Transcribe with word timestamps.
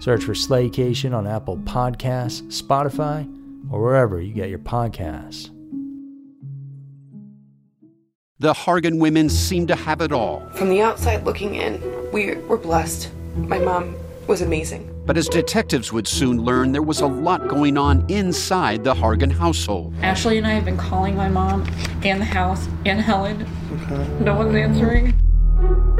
Search 0.00 0.24
for 0.24 0.32
Slaycation 0.32 1.14
on 1.14 1.26
Apple 1.26 1.58
Podcasts, 1.58 2.42
Spotify, 2.62 3.28
or 3.70 3.82
wherever 3.82 4.20
you 4.20 4.32
get 4.32 4.48
your 4.48 4.60
podcasts. 4.60 5.50
The 8.38 8.52
Hargan 8.52 9.00
women 9.00 9.28
seem 9.28 9.66
to 9.66 9.74
have 9.74 10.00
it 10.00 10.12
all. 10.12 10.48
From 10.54 10.68
the 10.68 10.80
outside 10.80 11.24
looking 11.24 11.56
in, 11.56 11.82
we 12.12 12.36
were 12.36 12.56
blessed. 12.56 13.10
My 13.34 13.58
mom 13.58 13.96
was 14.28 14.42
amazing. 14.42 14.94
But 15.06 15.16
as 15.16 15.28
detectives 15.28 15.92
would 15.92 16.06
soon 16.06 16.42
learn, 16.42 16.70
there 16.70 16.82
was 16.82 17.00
a 17.00 17.06
lot 17.06 17.48
going 17.48 17.76
on 17.76 18.08
inside 18.08 18.84
the 18.84 18.94
Hargan 18.94 19.32
household. 19.32 19.94
Ashley 20.02 20.38
and 20.38 20.46
I 20.46 20.50
have 20.50 20.64
been 20.64 20.76
calling 20.76 21.16
my 21.16 21.28
mom 21.28 21.66
and 22.04 22.20
the 22.20 22.26
house 22.26 22.68
and 22.86 23.00
Helen. 23.00 23.44
Okay. 23.72 24.06
No 24.20 24.36
one's 24.36 24.54
answering. 24.54 25.14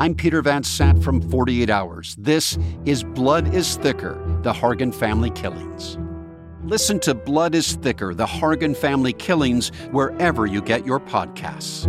I'm 0.00 0.14
Peter 0.14 0.40
Van 0.40 0.62
Sant 0.62 1.04
from 1.04 1.20
48 1.20 1.68
Hours. 1.68 2.16
This 2.18 2.56
is 2.86 3.04
Blood 3.04 3.54
is 3.54 3.76
Thicker 3.76 4.14
The 4.40 4.50
Hargan 4.50 4.94
Family 4.94 5.28
Killings. 5.28 5.98
Listen 6.64 6.98
to 7.00 7.12
Blood 7.12 7.54
is 7.54 7.74
Thicker 7.74 8.14
The 8.14 8.24
Hargan 8.24 8.74
Family 8.74 9.12
Killings 9.12 9.68
wherever 9.90 10.46
you 10.46 10.62
get 10.62 10.86
your 10.86 11.00
podcasts. 11.00 11.84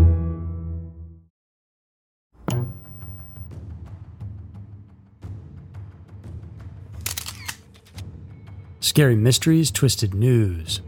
Scary 8.81 9.15
mysteries, 9.15 9.71
twisted 9.71 10.13
news, 10.13 10.81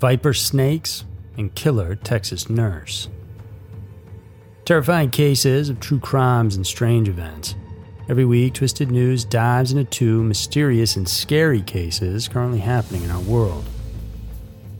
viper 0.00 0.32
snakes, 0.32 1.04
and 1.36 1.54
killer 1.54 1.96
Texas 1.96 2.48
nurse. 2.48 3.10
Terrifying 4.72 5.10
cases 5.10 5.68
of 5.68 5.80
true 5.80 6.00
crimes 6.00 6.56
and 6.56 6.66
strange 6.66 7.06
events. 7.06 7.56
Every 8.08 8.24
week, 8.24 8.54
Twisted 8.54 8.90
News 8.90 9.22
dives 9.22 9.70
into 9.70 9.84
two 9.84 10.22
mysterious 10.22 10.96
and 10.96 11.06
scary 11.06 11.60
cases 11.60 12.26
currently 12.26 12.60
happening 12.60 13.02
in 13.02 13.10
our 13.10 13.20
world. 13.20 13.66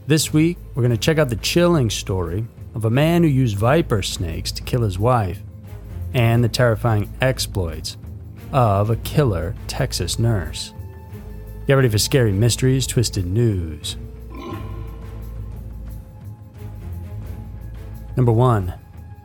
This 0.07 0.33
week, 0.33 0.57
we're 0.73 0.81
going 0.81 0.89
to 0.89 0.97
check 0.97 1.19
out 1.19 1.29
the 1.29 1.35
chilling 1.35 1.91
story 1.91 2.47
of 2.73 2.85
a 2.85 2.89
man 2.89 3.21
who 3.21 3.29
used 3.29 3.55
viper 3.55 4.01
snakes 4.01 4.51
to 4.53 4.63
kill 4.63 4.81
his 4.81 4.97
wife, 4.97 5.43
and 6.15 6.43
the 6.43 6.49
terrifying 6.49 7.13
exploits 7.21 7.95
of 8.51 8.89
a 8.89 8.95
killer 8.95 9.53
Texas 9.67 10.17
nurse. 10.17 10.73
Get 11.67 11.75
ready 11.75 11.89
for 11.89 11.99
scary 11.99 12.31
mysteries, 12.31 12.87
twisted 12.87 13.27
news. 13.27 13.95
Number 18.17 18.31
one, 18.31 18.73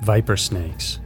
viper 0.09 0.39
snakes. 0.39 1.01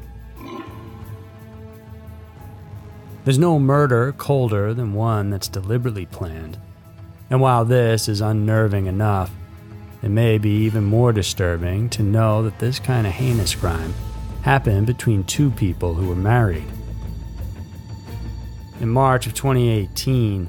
There's 3.25 3.37
no 3.37 3.59
murder 3.59 4.13
colder 4.13 4.73
than 4.75 4.95
one 4.95 5.29
that's 5.29 5.49
deliberately 5.49 6.07
planned. 6.07 6.57
And 7.29 7.41
while 7.41 7.65
this 7.65 8.09
is 8.09 8.21
unnerving 8.21 8.87
enough, 8.87 9.33
it 10.05 10.11
may 10.11 10.39
be 10.39 10.51
even 10.67 10.85
more 10.85 11.13
disturbing 11.13 11.91
to 11.91 12.05
know 12.05 12.45
that 12.45 12.61
this 12.61 12.79
kind 12.79 13.05
of 13.05 13.13
heinous 13.13 13.57
crime 13.57 13.93
happened 14.43 14.87
between 14.87 15.25
two 15.25 15.51
people 15.51 15.95
who 15.95 16.07
were 16.07 16.15
married. 16.15 16.71
In 18.81 18.89
March 18.89 19.27
of 19.27 19.35
2018, 19.35 20.49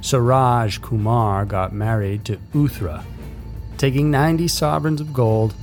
Suraj 0.00 0.80
Kumar 0.80 1.44
got 1.44 1.72
married 1.72 2.24
to 2.24 2.36
Uthra, 2.52 3.04
taking 3.78 4.10
90 4.10 4.48
sovereigns 4.48 5.00
of 5.00 5.12
gold, 5.12 5.54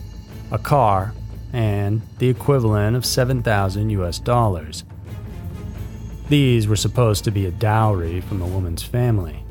a 0.54 0.58
car, 0.58 1.14
and 1.54 2.02
the 2.20 2.30
equivalent 2.30 2.96
of 2.96 3.06
7,000 3.06 3.90
US 3.92 4.20
dollars. 4.20 4.84
These 6.30 6.68
were 6.68 6.76
supposed 6.76 7.24
to 7.24 7.32
be 7.32 7.46
a 7.46 7.52
dowry 7.52 8.22
from 8.22 8.40
the 8.40 8.46
woman's 8.46 8.84
family. 8.84 9.44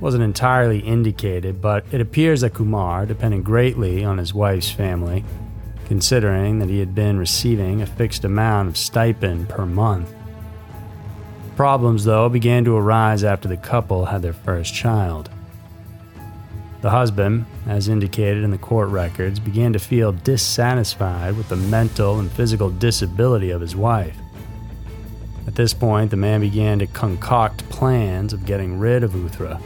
Wasn't 0.00 0.22
entirely 0.22 0.78
indicated, 0.78 1.60
but 1.60 1.84
it 1.92 2.00
appears 2.00 2.40
that 2.40 2.54
Kumar 2.54 3.04
depended 3.04 3.44
greatly 3.44 4.04
on 4.04 4.18
his 4.18 4.32
wife's 4.32 4.70
family, 4.70 5.24
considering 5.86 6.60
that 6.60 6.68
he 6.68 6.78
had 6.78 6.94
been 6.94 7.18
receiving 7.18 7.82
a 7.82 7.86
fixed 7.86 8.24
amount 8.24 8.68
of 8.68 8.76
stipend 8.76 9.48
per 9.48 9.66
month. 9.66 10.14
Problems, 11.56 12.04
though, 12.04 12.28
began 12.28 12.64
to 12.64 12.76
arise 12.76 13.24
after 13.24 13.48
the 13.48 13.56
couple 13.56 14.06
had 14.06 14.22
their 14.22 14.32
first 14.32 14.72
child. 14.72 15.28
The 16.80 16.90
husband, 16.90 17.46
as 17.66 17.88
indicated 17.88 18.44
in 18.44 18.52
the 18.52 18.58
court 18.58 18.88
records, 18.90 19.40
began 19.40 19.72
to 19.72 19.80
feel 19.80 20.12
dissatisfied 20.12 21.36
with 21.36 21.48
the 21.48 21.56
mental 21.56 22.20
and 22.20 22.30
physical 22.30 22.70
disability 22.70 23.50
of 23.50 23.60
his 23.60 23.74
wife. 23.74 24.16
At 25.48 25.56
this 25.56 25.74
point, 25.74 26.12
the 26.12 26.16
man 26.16 26.40
began 26.40 26.78
to 26.78 26.86
concoct 26.86 27.68
plans 27.68 28.32
of 28.32 28.46
getting 28.46 28.78
rid 28.78 29.02
of 29.02 29.12
Uthra, 29.12 29.60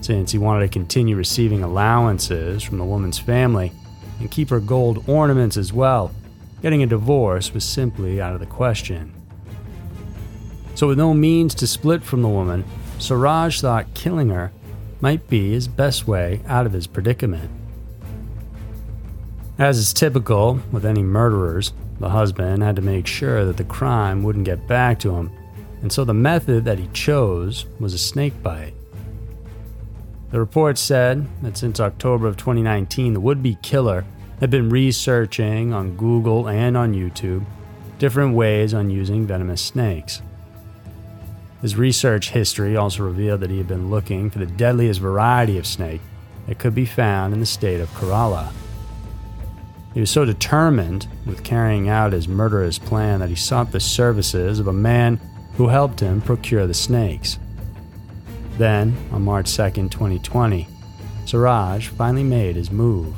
since 0.00 0.30
he 0.30 0.38
wanted 0.38 0.60
to 0.60 0.68
continue 0.68 1.16
receiving 1.16 1.64
allowances 1.64 2.62
from 2.62 2.78
the 2.78 2.84
woman's 2.84 3.18
family 3.18 3.72
and 4.20 4.30
keep 4.30 4.50
her 4.50 4.60
gold 4.60 5.08
ornaments 5.08 5.56
as 5.56 5.72
well. 5.72 6.12
Getting 6.60 6.84
a 6.84 6.86
divorce 6.86 7.52
was 7.52 7.64
simply 7.64 8.20
out 8.20 8.34
of 8.34 8.40
the 8.40 8.46
question. 8.46 9.12
So, 10.76 10.86
with 10.86 10.98
no 10.98 11.14
means 11.14 11.54
to 11.56 11.66
split 11.66 12.04
from 12.04 12.22
the 12.22 12.28
woman, 12.28 12.64
Suraj 12.98 13.60
thought 13.60 13.92
killing 13.94 14.28
her 14.28 14.52
might 15.02 15.28
be 15.28 15.50
his 15.50 15.68
best 15.68 16.08
way 16.08 16.40
out 16.46 16.64
of 16.64 16.72
his 16.72 16.86
predicament. 16.86 17.50
As 19.58 19.76
is 19.76 19.92
typical 19.92 20.60
with 20.72 20.86
any 20.86 21.02
murderers, 21.02 21.74
the 22.00 22.08
husband 22.08 22.62
had 22.62 22.76
to 22.76 22.82
make 22.82 23.06
sure 23.06 23.44
that 23.44 23.58
the 23.58 23.64
crime 23.64 24.22
wouldn't 24.22 24.46
get 24.46 24.66
back 24.66 24.98
to 25.00 25.14
him, 25.14 25.30
and 25.82 25.92
so 25.92 26.04
the 26.04 26.14
method 26.14 26.64
that 26.64 26.78
he 26.78 26.88
chose 26.94 27.66
was 27.78 27.92
a 27.92 27.98
snake 27.98 28.42
bite. 28.42 28.72
The 30.30 30.40
report 30.40 30.78
said 30.78 31.26
that 31.42 31.58
since 31.58 31.80
October 31.80 32.26
of 32.26 32.38
2019, 32.38 33.12
the 33.12 33.20
would 33.20 33.42
be 33.42 33.58
killer 33.60 34.06
had 34.40 34.50
been 34.50 34.70
researching 34.70 35.74
on 35.74 35.96
Google 35.96 36.48
and 36.48 36.76
on 36.76 36.94
YouTube 36.94 37.44
different 37.98 38.34
ways 38.34 38.74
on 38.74 38.90
using 38.90 39.28
venomous 39.28 39.62
snakes. 39.62 40.22
His 41.62 41.76
research 41.76 42.30
history 42.30 42.76
also 42.76 43.04
revealed 43.04 43.38
that 43.40 43.50
he 43.50 43.58
had 43.58 43.68
been 43.68 43.88
looking 43.88 44.30
for 44.30 44.40
the 44.40 44.46
deadliest 44.46 44.98
variety 44.98 45.58
of 45.58 45.66
snake 45.66 46.00
that 46.48 46.58
could 46.58 46.74
be 46.74 46.84
found 46.84 47.32
in 47.32 47.38
the 47.38 47.46
state 47.46 47.80
of 47.80 47.88
Kerala. 47.90 48.52
He 49.94 50.00
was 50.00 50.10
so 50.10 50.24
determined 50.24 51.06
with 51.24 51.44
carrying 51.44 51.88
out 51.88 52.14
his 52.14 52.26
murderous 52.26 52.80
plan 52.80 53.20
that 53.20 53.28
he 53.28 53.36
sought 53.36 53.70
the 53.70 53.78
services 53.78 54.58
of 54.58 54.66
a 54.66 54.72
man 54.72 55.20
who 55.54 55.68
helped 55.68 56.00
him 56.00 56.20
procure 56.20 56.66
the 56.66 56.74
snakes. 56.74 57.38
Then, 58.58 58.96
on 59.12 59.22
March 59.22 59.54
2, 59.54 59.88
2020, 59.88 60.66
Siraj 61.26 61.88
finally 61.88 62.24
made 62.24 62.56
his 62.56 62.72
move. 62.72 63.14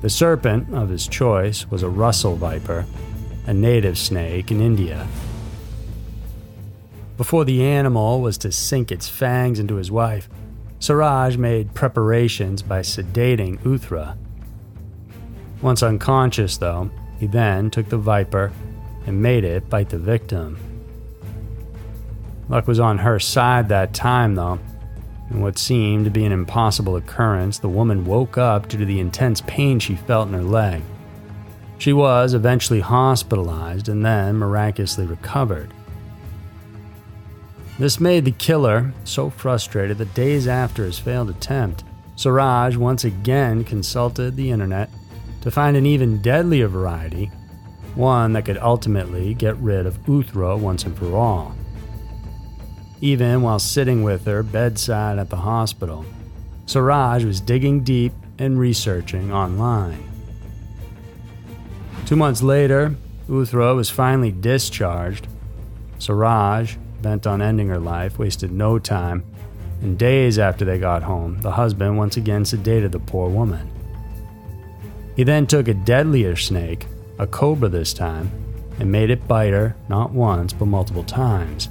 The 0.00 0.10
serpent 0.10 0.72
of 0.72 0.90
his 0.90 1.08
choice 1.08 1.68
was 1.70 1.82
a 1.82 1.88
Russell 1.88 2.36
viper, 2.36 2.86
a 3.46 3.54
native 3.54 3.98
snake 3.98 4.52
in 4.52 4.60
India 4.60 5.08
before 7.16 7.44
the 7.44 7.62
animal 7.62 8.20
was 8.20 8.38
to 8.38 8.50
sink 8.50 8.90
its 8.90 9.08
fangs 9.08 9.58
into 9.58 9.76
his 9.76 9.90
wife, 9.90 10.28
Siraj 10.80 11.36
made 11.36 11.74
preparations 11.74 12.62
by 12.62 12.80
sedating 12.80 13.58
Uthra. 13.60 14.16
Once 15.62 15.82
unconscious, 15.82 16.56
though, 16.58 16.90
he 17.18 17.26
then 17.26 17.70
took 17.70 17.88
the 17.88 17.96
viper 17.96 18.52
and 19.06 19.22
made 19.22 19.44
it 19.44 19.70
bite 19.70 19.88
the 19.88 19.98
victim. 19.98 20.58
Luck 22.48 22.66
was 22.66 22.80
on 22.80 22.98
her 22.98 23.18
side 23.18 23.68
that 23.68 23.94
time, 23.94 24.34
though. 24.34 24.58
In 25.30 25.40
what 25.40 25.56
seemed 25.56 26.04
to 26.04 26.10
be 26.10 26.24
an 26.24 26.32
impossible 26.32 26.96
occurrence, 26.96 27.58
the 27.58 27.68
woman 27.68 28.04
woke 28.04 28.36
up 28.36 28.68
due 28.68 28.78
to 28.78 28.84
the 28.84 29.00
intense 29.00 29.40
pain 29.46 29.78
she 29.78 29.96
felt 29.96 30.28
in 30.28 30.34
her 30.34 30.42
leg. 30.42 30.82
She 31.78 31.92
was 31.92 32.34
eventually 32.34 32.80
hospitalized 32.80 33.88
and 33.88 34.04
then 34.04 34.36
miraculously 34.36 35.06
recovered. 35.06 35.72
This 37.78 37.98
made 37.98 38.24
the 38.24 38.30
killer 38.30 38.92
so 39.02 39.30
frustrated 39.30 39.98
that 39.98 40.14
days 40.14 40.46
after 40.46 40.84
his 40.84 40.98
failed 40.98 41.28
attempt, 41.28 41.82
Siraj 42.14 42.76
once 42.76 43.02
again 43.02 43.64
consulted 43.64 44.36
the 44.36 44.52
internet 44.52 44.90
to 45.40 45.50
find 45.50 45.76
an 45.76 45.84
even 45.84 46.22
deadlier 46.22 46.68
variety, 46.68 47.32
one 47.96 48.32
that 48.34 48.44
could 48.44 48.58
ultimately 48.58 49.34
get 49.34 49.56
rid 49.56 49.86
of 49.86 49.98
Uthra 50.06 50.56
once 50.58 50.84
and 50.84 50.96
for 50.96 51.16
all. 51.16 51.54
Even 53.00 53.42
while 53.42 53.58
sitting 53.58 54.04
with 54.04 54.24
her 54.24 54.44
bedside 54.44 55.18
at 55.18 55.28
the 55.28 55.36
hospital, 55.36 56.04
Siraj 56.66 57.24
was 57.24 57.40
digging 57.40 57.82
deep 57.82 58.12
and 58.38 58.58
researching 58.58 59.32
online. 59.32 60.08
Two 62.06 62.16
months 62.16 62.42
later, 62.42 62.94
Uthra 63.28 63.74
was 63.74 63.90
finally 63.90 64.30
discharged. 64.30 65.26
Siraj 65.98 66.76
bent 67.04 67.26
on 67.26 67.42
ending 67.42 67.68
her 67.68 67.78
life, 67.78 68.18
wasted 68.18 68.50
no 68.50 68.78
time, 68.78 69.22
and 69.82 69.98
days 69.98 70.38
after 70.38 70.64
they 70.64 70.78
got 70.78 71.02
home, 71.02 71.38
the 71.42 71.50
husband 71.50 71.98
once 71.98 72.16
again 72.16 72.44
sedated 72.44 72.92
the 72.92 72.98
poor 72.98 73.28
woman. 73.28 73.70
He 75.14 75.22
then 75.22 75.46
took 75.46 75.68
a 75.68 75.74
deadlier 75.74 76.34
snake, 76.34 76.86
a 77.18 77.26
cobra 77.26 77.68
this 77.68 77.92
time, 77.92 78.30
and 78.80 78.90
made 78.90 79.10
it 79.10 79.28
bite 79.28 79.52
her 79.52 79.76
not 79.90 80.12
once 80.12 80.54
but 80.54 80.64
multiple 80.64 81.04
times. 81.04 81.68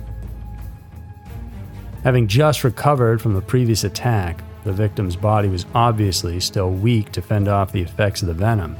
Having 2.03 2.27
just 2.27 2.63
recovered 2.63 3.19
from 3.19 3.33
the 3.33 3.41
previous 3.41 3.83
attack, 3.83 4.43
the 4.63 4.71
victim's 4.71 5.15
body 5.15 5.49
was 5.49 5.65
obviously 5.73 6.39
still 6.39 6.69
weak 6.69 7.11
to 7.11 7.23
fend 7.23 7.47
off 7.47 7.71
the 7.71 7.81
effects 7.81 8.21
of 8.21 8.27
the 8.27 8.33
venom. 8.35 8.77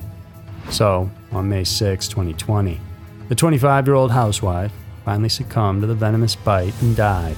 So, 0.69 1.09
on 1.31 1.49
May 1.49 1.63
6, 1.63 2.07
2020, 2.07 2.79
the 3.27 3.35
25 3.35 3.87
year 3.87 3.95
old 3.95 4.11
housewife 4.11 4.71
finally 5.05 5.29
succumbed 5.29 5.81
to 5.81 5.87
the 5.87 5.95
venomous 5.95 6.35
bite 6.35 6.73
and 6.81 6.95
died. 6.95 7.37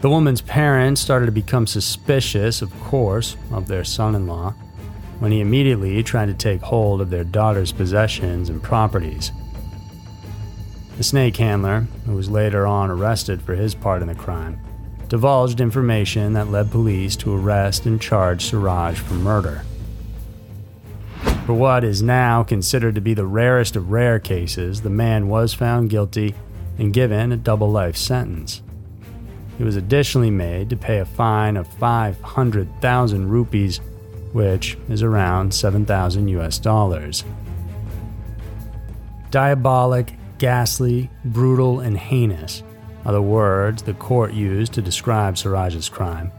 The 0.00 0.10
woman's 0.10 0.40
parents 0.40 1.00
started 1.00 1.26
to 1.26 1.32
become 1.32 1.66
suspicious, 1.66 2.60
of 2.60 2.72
course, 2.80 3.36
of 3.52 3.68
their 3.68 3.84
son 3.84 4.14
in 4.14 4.26
law 4.26 4.54
when 5.20 5.30
he 5.30 5.40
immediately 5.40 6.02
tried 6.02 6.26
to 6.26 6.34
take 6.34 6.60
hold 6.62 7.00
of 7.00 7.10
their 7.10 7.22
daughter's 7.22 7.70
possessions 7.70 8.48
and 8.48 8.60
properties. 8.60 9.30
The 10.96 11.04
snake 11.04 11.36
handler, 11.36 11.86
who 12.06 12.16
was 12.16 12.28
later 12.28 12.66
on 12.66 12.90
arrested 12.90 13.40
for 13.40 13.54
his 13.54 13.76
part 13.76 14.02
in 14.02 14.08
the 14.08 14.16
crime, 14.16 14.60
divulged 15.08 15.60
information 15.60 16.32
that 16.32 16.48
led 16.48 16.72
police 16.72 17.14
to 17.16 17.36
arrest 17.36 17.86
and 17.86 18.00
charge 18.00 18.46
Siraj 18.46 18.98
for 18.98 19.14
murder. 19.14 19.62
For 21.46 21.54
what 21.54 21.82
is 21.82 22.02
now 22.02 22.44
considered 22.44 22.94
to 22.94 23.00
be 23.00 23.14
the 23.14 23.26
rarest 23.26 23.74
of 23.74 23.90
rare 23.90 24.20
cases, 24.20 24.82
the 24.82 24.90
man 24.90 25.28
was 25.28 25.52
found 25.52 25.90
guilty 25.90 26.36
and 26.78 26.94
given 26.94 27.32
a 27.32 27.36
double 27.36 27.68
life 27.68 27.96
sentence. 27.96 28.62
He 29.58 29.64
was 29.64 29.74
additionally 29.74 30.30
made 30.30 30.70
to 30.70 30.76
pay 30.76 30.98
a 30.98 31.04
fine 31.04 31.56
of 31.56 31.66
500,000 31.66 33.28
rupees, 33.28 33.78
which 34.32 34.78
is 34.88 35.02
around 35.02 35.52
7,000 35.52 36.28
US 36.28 36.58
dollars. 36.58 37.24
Diabolic, 39.32 40.14
ghastly, 40.38 41.10
brutal, 41.24 41.80
and 41.80 41.98
heinous 41.98 42.62
are 43.04 43.12
the 43.12 43.20
words 43.20 43.82
the 43.82 43.94
court 43.94 44.32
used 44.32 44.72
to 44.74 44.82
describe 44.82 45.34
Siraj's 45.34 45.88
crime, 45.88 46.30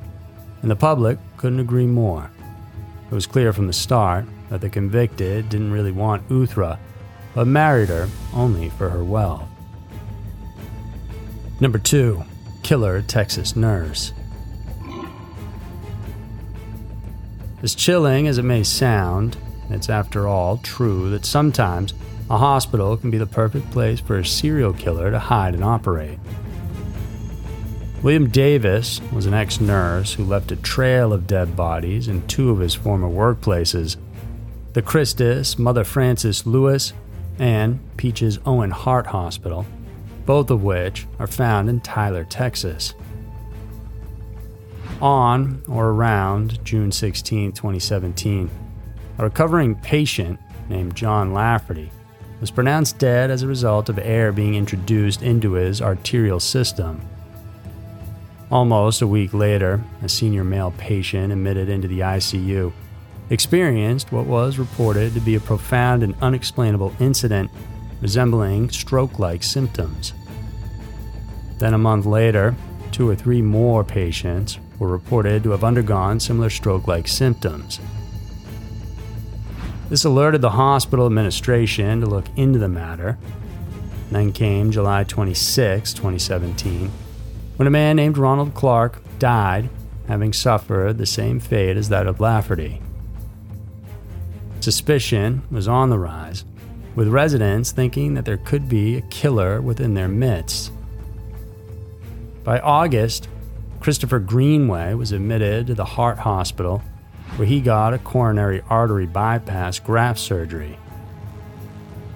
and 0.61 0.71
the 0.71 0.77
public 0.77 1.17
couldn't 1.35 1.59
agree 1.59 1.87
more. 1.87 2.31
It 3.13 3.15
was 3.15 3.27
clear 3.27 3.53
from 3.53 3.67
the 3.67 3.73
start 3.73 4.25
that 4.49 4.61
the 4.61 4.71
convicted 4.71 5.47
didn't 5.47 5.71
really 5.71 5.91
want 5.91 6.27
Uthra, 6.29 6.79
but 7.35 7.45
married 7.45 7.89
her 7.89 8.09
only 8.33 8.69
for 8.71 8.89
her 8.89 9.03
wealth. 9.03 9.47
Number 11.59 11.77
2. 11.77 12.23
Killer 12.63 13.03
Texas 13.03 13.55
Nurse. 13.55 14.13
As 17.61 17.75
chilling 17.75 18.27
as 18.27 18.39
it 18.39 18.45
may 18.45 18.63
sound, 18.63 19.37
it's 19.69 19.91
after 19.91 20.27
all 20.27 20.57
true 20.57 21.11
that 21.11 21.23
sometimes 21.23 21.93
a 22.31 22.39
hospital 22.39 22.97
can 22.97 23.11
be 23.11 23.19
the 23.19 23.27
perfect 23.27 23.69
place 23.69 23.99
for 23.99 24.17
a 24.17 24.25
serial 24.25 24.73
killer 24.73 25.11
to 25.11 25.19
hide 25.19 25.53
and 25.53 25.63
operate. 25.63 26.17
William 28.03 28.27
Davis 28.27 28.99
was 29.13 29.27
an 29.27 29.33
ex 29.33 29.61
nurse 29.61 30.11
who 30.11 30.25
left 30.25 30.51
a 30.51 30.57
trail 30.57 31.13
of 31.13 31.25
dead 31.25 31.55
bodies 31.55 32.09
in 32.09 32.27
two 32.27 32.49
of 32.49 32.59
his 32.59 32.75
former 32.75 33.07
workplaces 33.07 33.95
the 34.73 34.81
Christus 34.81 35.57
Mother 35.57 35.85
Frances 35.85 36.45
Louis 36.45 36.91
and 37.39 37.79
Peaches 37.95 38.39
Owen 38.45 38.71
Heart 38.71 39.07
Hospital, 39.07 39.65
both 40.25 40.49
of 40.49 40.63
which 40.63 41.07
are 41.17 41.27
found 41.27 41.69
in 41.69 41.79
Tyler, 41.79 42.25
Texas. 42.25 42.93
On 44.99 45.61
or 45.69 45.91
around 45.91 46.65
June 46.65 46.91
16, 46.91 47.53
2017, 47.53 48.49
a 49.17 49.23
recovering 49.23 49.75
patient 49.75 50.41
named 50.67 50.93
John 50.93 51.33
Lafferty 51.33 51.89
was 52.41 52.51
pronounced 52.51 52.97
dead 52.97 53.31
as 53.31 53.43
a 53.43 53.47
result 53.47 53.87
of 53.87 53.97
air 53.97 54.33
being 54.33 54.55
introduced 54.55 55.21
into 55.21 55.53
his 55.53 55.81
arterial 55.81 56.41
system. 56.41 56.99
Almost 58.53 59.01
a 59.01 59.07
week 59.07 59.33
later, 59.33 59.83
a 60.03 60.07
senior 60.07 60.43
male 60.43 60.75
patient 60.77 61.33
admitted 61.33 61.69
into 61.69 61.87
the 61.87 62.01
ICU 62.01 62.71
experienced 63.31 64.11
what 64.11 64.27
was 64.27 64.59
reported 64.59 65.15
to 65.15 65.19
be 65.19 65.33
a 65.33 65.39
profound 65.39 66.03
and 66.03 66.13
unexplainable 66.21 66.93
incident 66.99 67.49
resembling 67.99 68.69
stroke 68.69 69.17
like 69.17 69.41
symptoms. 69.41 70.13
Then, 71.57 71.73
a 71.73 71.79
month 71.79 72.05
later, 72.05 72.55
two 72.91 73.09
or 73.09 73.15
three 73.15 73.41
more 73.41 73.83
patients 73.83 74.59
were 74.77 74.87
reported 74.87 75.41
to 75.41 75.49
have 75.49 75.63
undergone 75.63 76.19
similar 76.19 76.51
stroke 76.51 76.87
like 76.87 77.07
symptoms. 77.07 77.79
This 79.89 80.05
alerted 80.05 80.41
the 80.41 80.51
hospital 80.51 81.07
administration 81.07 82.01
to 82.01 82.05
look 82.05 82.27
into 82.35 82.59
the 82.59 82.69
matter. 82.69 83.17
Then 84.11 84.31
came 84.31 84.69
July 84.69 85.05
26, 85.05 85.91
2017, 85.93 86.91
when 87.63 87.67
a 87.69 87.71
man 87.71 87.95
named 87.95 88.17
Ronald 88.17 88.53
Clark 88.53 89.01
died, 89.19 89.69
having 90.09 90.33
suffered 90.33 90.97
the 90.97 91.05
same 91.05 91.39
fate 91.39 91.77
as 91.77 91.87
that 91.87 92.07
of 92.07 92.19
Lafferty. 92.19 92.81
Suspicion 94.59 95.43
was 95.49 95.65
on 95.65 95.89
the 95.89 95.97
rise, 95.97 96.43
with 96.93 97.07
residents 97.07 97.71
thinking 97.71 98.15
that 98.15 98.25
there 98.25 98.35
could 98.35 98.67
be 98.67 98.97
a 98.97 99.01
killer 99.03 99.61
within 99.61 99.93
their 99.93 100.09
midst. 100.09 100.73
By 102.43 102.59
August, 102.59 103.29
Christopher 103.79 104.19
Greenway 104.19 104.93
was 104.95 105.13
admitted 105.13 105.67
to 105.67 105.73
the 105.73 105.85
Heart 105.85 106.17
Hospital 106.17 106.83
where 107.37 107.47
he 107.47 107.61
got 107.61 107.93
a 107.93 107.97
coronary 107.97 108.61
artery 108.69 109.05
bypass 109.05 109.79
graft 109.79 110.19
surgery. 110.19 110.77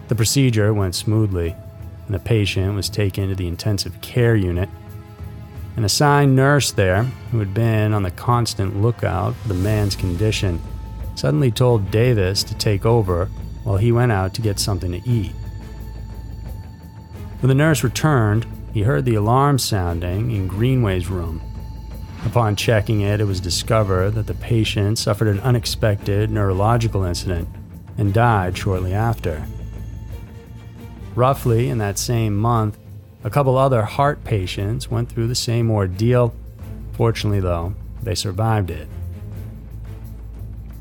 The 0.10 0.16
procedure 0.16 0.74
went 0.74 0.94
smoothly, 0.94 1.56
and 2.06 2.13
the 2.13 2.20
patient 2.20 2.75
was 2.75 2.89
taken 2.89 3.30
to 3.30 3.36
the 3.36 3.48
intensive 3.48 4.01
care 4.01 4.36
unit. 4.36 4.68
An 5.77 5.86
assigned 5.86 6.36
nurse 6.36 6.72
there, 6.72 7.03
who 7.31 7.38
had 7.38 7.53
been 7.53 7.93
on 7.93 8.01
the 8.01 8.10
constant 8.10 8.81
lookout 8.81 9.36
for 9.36 9.48
the 9.48 9.53
man's 9.53 9.96
condition, 9.96 10.60
suddenly 11.13 11.51
told 11.51 11.91
Davis 11.91 12.43
to 12.46 12.55
take 12.55 12.84
over 12.84 13.27
while 13.63 13.77
he 13.77 13.91
went 13.91 14.12
out 14.12 14.34
to 14.34 14.41
get 14.41 14.60
something 14.60 14.91
to 14.91 15.07
eat. 15.07 15.34
When 17.39 17.50
the 17.50 17.53
nurse 17.53 17.84
returned, 17.84 18.48
he 18.74 18.81
heard 18.81 19.05
the 19.05 19.13
alarm 19.13 19.60
sounding 19.60 20.31
in 20.31 20.48
Greenway's 20.48 21.10
room. 21.10 21.43
Upon 22.25 22.55
checking 22.55 23.01
it, 23.01 23.22
it 23.22 23.25
was 23.25 23.39
discovered 23.39 24.15
that 24.15 24.25
the 24.25 24.34
patient 24.34 24.98
suffered 24.98 25.27
an 25.27 25.39
unexpected 25.41 26.31
neurological 26.31 27.03
incident 27.03 27.48
and 28.00 28.15
died 28.15 28.57
shortly 28.57 28.96
after. 28.96 29.46
Roughly 31.13 31.69
in 31.69 31.77
that 31.77 32.00
same 32.00 32.36
month, 32.36 32.79
a 33.24 33.30
couple 33.30 33.58
other 33.58 33.84
heart 33.84 34.24
patients 34.24 34.92
went 34.92 35.10
through 35.10 35.28
the 35.28 35.36
same 35.36 35.72
ordeal. 35.72 36.34
Fortunately, 36.94 37.40
though, 37.40 37.74
they 38.02 38.16
survived 38.16 38.70
it. 38.70 38.88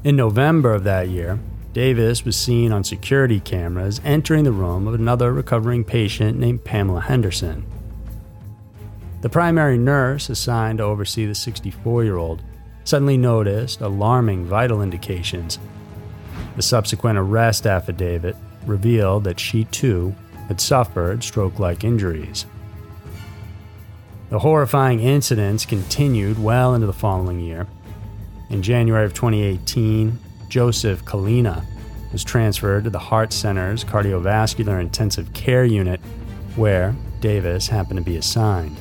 In 0.05 0.17
November 0.17 0.73
of 0.73 0.85
that 0.85 1.09
year, 1.09 1.39
Davis 1.73 2.25
was 2.25 2.37
seen 2.37 2.73
on 2.73 2.85
security 2.85 3.41
cameras 3.41 4.01
entering 4.05 4.45
the 4.45 4.53
room 4.53 4.87
of 4.87 4.95
another 4.95 5.33
recovering 5.33 5.85
patient 5.85 6.39
named 6.39 6.65
Pamela 6.65 7.01
Henderson. 7.01 7.67
The 9.23 9.29
primary 9.29 9.77
nurse 9.77 10.31
assigned 10.31 10.79
to 10.79 10.85
oversee 10.85 11.27
the 11.27 11.35
64 11.35 12.05
year 12.05 12.17
old 12.17 12.43
suddenly 12.85 13.17
noticed 13.17 13.81
alarming 13.81 14.45
vital 14.45 14.81
indications. 14.81 15.59
The 16.55 16.63
subsequent 16.63 17.19
arrest 17.19 17.67
affidavit 17.67 18.37
revealed 18.65 19.25
that 19.25 19.41
she 19.41 19.65
too 19.65 20.15
had 20.49 20.61
suffered 20.61 21.23
stroke 21.23 21.59
like 21.59 21.85
injuries. 21.85 22.47
The 24.31 24.41
horrifying 24.41 25.01
incidents 25.01 25.65
continued 25.65 26.43
well 26.43 26.75
into 26.75 26.87
the 26.87 26.93
following 26.93 27.41
year. 27.41 27.67
In 28.51 28.63
January 28.63 29.05
of 29.05 29.15
2018, 29.15 30.19
Joseph 30.49 31.05
Kalina 31.05 31.65
was 32.13 32.25
transferred 32.25 32.85
to 32.85 32.91
the 32.91 32.99
Heart 32.99 33.33
Center's 33.33 33.85
cardiovascular 33.85 34.81
intensive 34.81 35.33
care 35.33 35.65
unit, 35.65 36.01
where 36.57 36.97
Davis 37.21 37.69
happened 37.69 37.99
to 37.99 38.05
be 38.05 38.17
assigned. 38.17 38.77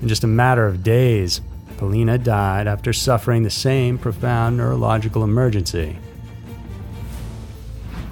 In 0.00 0.08
just 0.08 0.24
a 0.24 0.28
matter 0.28 0.66
of 0.66 0.82
days, 0.82 1.40
Kalina 1.76 2.22
died 2.22 2.66
after 2.66 2.92
suffering 2.92 3.42
the 3.42 3.50
same 3.50 3.98
profound 3.98 4.56
neurological 4.56 5.22
emergency. 5.22 5.98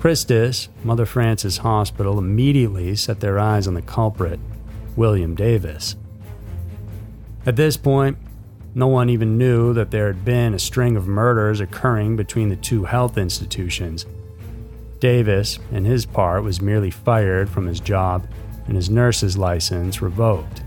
Christus, 0.07 0.69
Mother 0.85 1.05
Frances 1.05 1.59
Hospital, 1.59 2.17
immediately 2.17 2.95
set 2.95 3.19
their 3.19 3.41
eyes 3.41 3.67
on 3.67 3.75
the 3.75 3.83
culprit, 3.83 4.39
William 4.95 5.35
Davis. 5.35 5.97
At 7.45 7.57
this 7.57 7.77
point, 7.77 8.17
no 8.73 8.87
one 8.87 9.11
even 9.11 9.37
knew 9.37 9.75
that 9.75 9.91
there 9.91 10.07
had 10.07 10.25
been 10.25 10.55
a 10.55 10.61
string 10.61 10.97
of 10.97 11.09
murders 11.09 11.59
occurring 11.59 12.15
between 12.15 12.51
the 12.51 12.55
two 12.55 12.85
health 12.85 13.19
institutions. 13.19 14.07
Davis, 15.01 15.59
in 15.73 15.85
his 15.85 16.07
part, 16.07 16.45
was 16.45 16.63
merely 16.63 16.93
fired 16.93 17.51
from 17.51 17.67
his 17.67 17.81
job 17.81 18.29
and 18.69 18.77
his 18.77 18.89
nurse's 18.89 19.37
license 19.37 20.01
revoked. 20.01 20.63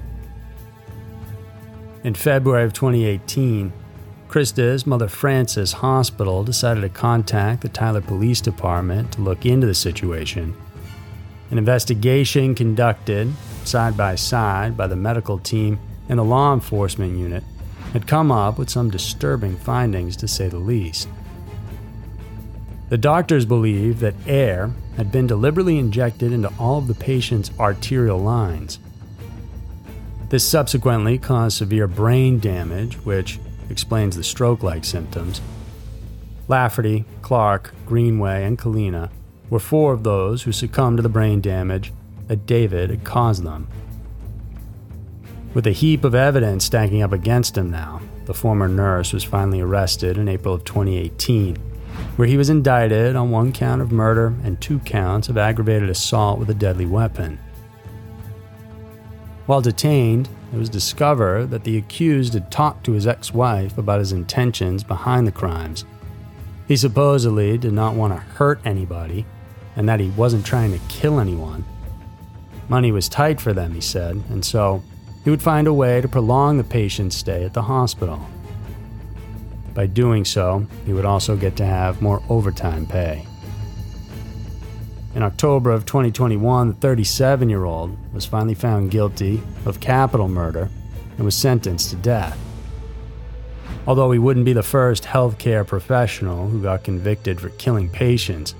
In 2.03 2.13
February 2.13 2.65
of 2.65 2.74
2018, 2.74 3.72
Christus 4.29 4.86
Mother 4.86 5.07
Frances 5.07 5.74
Hospital 5.74 6.43
decided 6.43 6.81
to 6.81 6.89
contact 6.89 7.62
the 7.62 7.67
Tyler 7.67 8.00
Police 8.00 8.41
Department 8.41 9.12
to 9.13 9.21
look 9.21 9.43
into 9.43 9.65
the 9.65 9.74
situation. 9.74 10.55
An 11.50 11.57
investigation 11.57 12.53
conducted 12.53 13.33
side 13.65 13.98
by 13.98 14.13
side 14.13 14.77
by 14.77 14.86
the 14.86 14.95
medical 14.95 15.39
team 15.39 15.79
and 16.09 16.19
the 16.19 16.24
law 16.24 16.53
enforcement 16.53 17.17
unit 17.17 17.43
had 17.91 18.05
come 18.05 18.31
up 18.31 18.59
with 18.59 18.69
some 18.69 18.91
disturbing 18.91 19.57
findings 19.57 20.15
to 20.17 20.27
say 20.27 20.48
the 20.48 20.59
least. 20.59 21.09
The 22.89 23.00
doctors 23.00 23.45
believed 23.45 23.98
that 24.01 24.13
air 24.27 24.69
had 24.95 25.12
been 25.12 25.25
deliberately 25.25 25.79
injected 25.79 26.31
into 26.31 26.53
all 26.59 26.77
of 26.77 26.88
the 26.88 26.93
patient's 26.93 27.50
arterial 27.59 28.19
lines. 28.19 28.77
This 30.29 30.48
subsequently 30.48 31.17
caused 31.17 31.57
severe 31.57 31.88
brain 31.88 32.38
damage, 32.38 32.93
which 32.98 33.39
explains 33.69 34.15
the 34.15 34.23
stroke 34.23 34.63
like 34.63 34.83
symptoms. 34.85 35.41
Lafferty, 36.47 37.05
Clark, 37.21 37.73
Greenway, 37.85 38.43
and 38.43 38.57
Kalina 38.57 39.09
were 39.49 39.59
four 39.59 39.93
of 39.93 40.03
those 40.03 40.43
who 40.43 40.51
succumbed 40.51 40.97
to 40.97 41.03
the 41.03 41.09
brain 41.09 41.41
damage 41.41 41.93
that 42.27 42.45
Davis 42.45 42.89
had 42.89 43.03
caused 43.03 43.43
them. 43.43 43.67
With 45.53 45.65
a 45.65 45.71
heap 45.71 46.03
of 46.03 46.13
evidence 46.13 46.65
stacking 46.65 47.01
up 47.01 47.11
against 47.11 47.57
him 47.57 47.71
now, 47.71 48.01
the 48.25 48.33
former 48.33 48.67
nurse 48.67 49.13
was 49.13 49.23
finally 49.23 49.61
arrested 49.61 50.17
in 50.17 50.27
April 50.27 50.53
of 50.53 50.63
2018, 50.63 51.55
where 52.15 52.27
he 52.27 52.38
was 52.38 52.51
indicted 52.51 53.15
on 53.15 53.31
one 53.31 53.51
count 53.51 53.81
of 53.81 53.91
murder 53.91 54.35
and 54.43 54.61
two 54.61 54.77
counts 54.79 55.29
of 55.29 55.38
aggravated 55.38 55.89
assault 55.89 56.38
with 56.38 56.49
a 56.49 56.53
deadly 56.53 56.85
weapon. 56.85 57.39
While 59.47 59.61
detained, 59.61 60.29
it 60.51 60.58
was 60.58 60.70
discovered 60.70 61.51
that 61.51 61.63
the 61.63 61.77
accused 61.77 62.34
had 62.34 62.51
talked 62.51 62.84
to 62.86 62.94
his 62.94 63.06
ex 63.06 63.34
wife 63.34 63.77
about 63.77 64.00
his 64.00 64.12
intentions 64.12 64.84
behind 64.84 65.27
the 65.27 65.32
crimes. 65.32 65.86
He 66.68 66.75
supposedly 66.75 67.58
did 67.58 67.74
not 67.74 67.96
want 67.96 68.13
to 68.13 68.20
hurt 68.20 68.60
anybody, 68.65 69.25
and 69.75 69.88
that 69.88 70.00
he 70.00 70.10
wasn't 70.12 70.46
trying 70.46 70.72
to 70.72 70.79
kill 70.88 71.20
anyone. 71.20 71.65
Money 72.68 72.91
was 72.91 73.10
tight 73.10 73.39
for 73.39 73.53
them, 73.53 73.74
he 73.74 73.82
said, 73.82 74.22
and 74.29 74.44
so 74.44 74.84
he 75.24 75.29
would 75.29 75.41
find 75.41 75.68
a 75.68 75.74
way 75.74 76.01
to 76.01 76.08
prolong 76.08 76.58
the 76.58 76.63
patient's 76.63 77.15
stay 77.15 77.44
at 77.44 77.53
the 77.53 77.63
hospital. 77.63 78.27
By 79.74 79.88
doing 79.88 80.25
so, 80.25 80.65
he 80.86 80.94
would 80.94 81.06
also 81.06 81.36
get 81.36 81.56
to 81.58 81.65
have 81.65 82.01
more 82.01 82.22
overtime 82.29 82.86
pay. 82.86 83.25
In 85.16 85.24
October 85.24 85.72
of 85.72 85.86
2021, 85.86 86.68
the 86.68 86.74
37 86.75 87.50
year 87.50 87.66
old 87.66 87.98
was 88.13 88.25
finally 88.25 88.54
found 88.54 88.92
guilty 88.92 89.42
of 89.66 89.80
capital 89.80 90.28
murder 90.28 90.70
and 91.18 91.25
was 91.25 91.36
sentenced 91.36 91.89
to 91.89 91.96
death. 91.96 92.38
Although 93.88 94.12
he 94.12 94.20
wouldn't 94.20 94.46
be 94.46 94.54
the 94.54 94.62
first 94.62 95.04
healthcare 95.04 95.66
professional 95.66 96.48
who 96.48 96.62
got 96.62 96.84
convicted 96.84 97.42
for 97.42 97.50
killing 97.50 97.89
patients, 97.89 98.54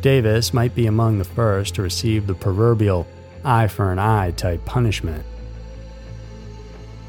Davis 0.00 0.54
might 0.54 0.76
be 0.76 0.86
among 0.86 1.18
the 1.18 1.24
first 1.24 1.74
to 1.74 1.82
receive 1.82 2.26
the 2.26 2.34
proverbial 2.34 3.06
eye 3.44 3.66
for 3.66 3.90
an 3.90 3.98
eye 3.98 4.30
type 4.30 4.64
punishment. 4.64 5.24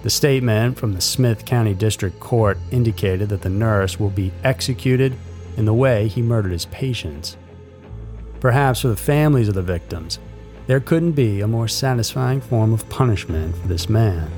The 0.01 0.09
statement 0.09 0.79
from 0.79 0.93
the 0.93 1.01
Smith 1.01 1.45
County 1.45 1.75
District 1.75 2.19
Court 2.19 2.57
indicated 2.71 3.29
that 3.29 3.43
the 3.43 3.49
nurse 3.49 3.99
will 3.99 4.09
be 4.09 4.33
executed 4.43 5.13
in 5.55 5.65
the 5.65 5.73
way 5.73 6.07
he 6.07 6.23
murdered 6.23 6.51
his 6.51 6.65
patients. 6.65 7.37
Perhaps 8.41 8.81
for 8.81 8.87
the 8.87 8.97
families 8.97 9.47
of 9.47 9.53
the 9.53 9.61
victims, 9.61 10.17
there 10.65 10.79
couldn't 10.79 11.11
be 11.11 11.41
a 11.41 11.47
more 11.47 11.67
satisfying 11.67 12.41
form 12.41 12.73
of 12.73 12.89
punishment 12.89 13.55
for 13.55 13.67
this 13.67 13.87
man. 13.87 14.31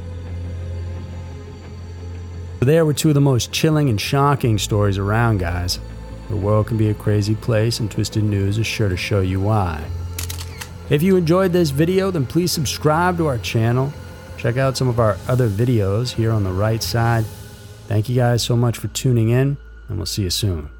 There 2.59 2.85
were 2.85 2.93
two 2.93 3.09
of 3.09 3.13
the 3.13 3.21
most 3.21 3.51
chilling 3.51 3.89
and 3.89 3.99
shocking 3.99 4.57
stories 4.57 4.97
around, 4.97 5.39
guys. 5.39 5.79
The 6.29 6.35
world 6.35 6.67
can 6.67 6.77
be 6.77 6.89
a 6.89 6.93
crazy 6.93 7.35
place, 7.35 7.79
and 7.79 7.89
Twisted 7.89 8.23
News 8.23 8.57
is 8.57 8.67
sure 8.67 8.89
to 8.89 8.97
show 8.97 9.21
you 9.21 9.39
why. 9.39 9.83
If 10.89 11.01
you 11.01 11.15
enjoyed 11.15 11.53
this 11.53 11.69
video, 11.69 12.11
then 12.11 12.25
please 12.25 12.51
subscribe 12.51 13.17
to 13.17 13.27
our 13.27 13.37
channel. 13.37 13.93
Check 14.37 14.57
out 14.57 14.75
some 14.75 14.89
of 14.89 14.99
our 14.99 15.17
other 15.29 15.47
videos 15.47 16.11
here 16.11 16.31
on 16.31 16.43
the 16.43 16.51
right 16.51 16.83
side. 16.83 17.23
Thank 17.87 18.09
you 18.09 18.15
guys 18.15 18.43
so 18.43 18.57
much 18.57 18.77
for 18.77 18.89
tuning 18.89 19.29
in, 19.29 19.55
and 19.87 19.97
we'll 19.97 20.05
see 20.05 20.23
you 20.23 20.29
soon. 20.29 20.72